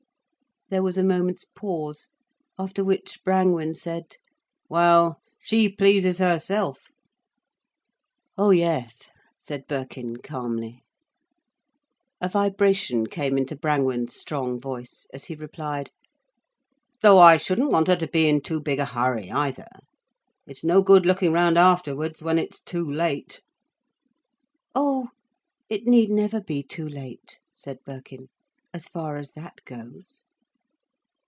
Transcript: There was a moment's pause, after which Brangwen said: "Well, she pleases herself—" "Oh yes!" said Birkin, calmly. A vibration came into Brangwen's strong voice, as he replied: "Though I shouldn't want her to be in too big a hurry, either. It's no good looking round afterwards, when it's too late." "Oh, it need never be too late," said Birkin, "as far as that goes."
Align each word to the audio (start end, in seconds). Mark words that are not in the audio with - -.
There 0.69 0.81
was 0.81 0.97
a 0.97 1.03
moment's 1.03 1.43
pause, 1.43 2.07
after 2.57 2.81
which 2.81 3.19
Brangwen 3.25 3.75
said: 3.75 4.15
"Well, 4.69 5.19
she 5.41 5.67
pleases 5.67 6.19
herself—" 6.19 6.93
"Oh 8.37 8.51
yes!" 8.51 9.11
said 9.37 9.65
Birkin, 9.67 10.15
calmly. 10.23 10.85
A 12.21 12.29
vibration 12.29 13.05
came 13.07 13.37
into 13.37 13.53
Brangwen's 13.57 14.15
strong 14.15 14.61
voice, 14.61 15.07
as 15.13 15.25
he 15.25 15.35
replied: 15.35 15.91
"Though 17.01 17.19
I 17.19 17.35
shouldn't 17.35 17.71
want 17.73 17.89
her 17.89 17.97
to 17.97 18.07
be 18.07 18.29
in 18.29 18.39
too 18.39 18.61
big 18.61 18.79
a 18.79 18.85
hurry, 18.85 19.29
either. 19.29 19.67
It's 20.47 20.63
no 20.63 20.81
good 20.81 21.05
looking 21.05 21.33
round 21.33 21.57
afterwards, 21.57 22.23
when 22.23 22.39
it's 22.39 22.61
too 22.63 22.89
late." 22.89 23.41
"Oh, 24.73 25.09
it 25.67 25.85
need 25.85 26.09
never 26.09 26.39
be 26.39 26.63
too 26.63 26.87
late," 26.87 27.41
said 27.53 27.79
Birkin, 27.85 28.29
"as 28.73 28.87
far 28.87 29.17
as 29.17 29.31
that 29.31 29.55
goes." 29.65 30.23